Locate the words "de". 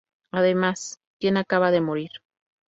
1.69-1.79